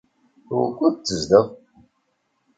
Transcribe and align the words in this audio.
Wukud 0.57 0.95
tezdeɣ? 0.97 1.45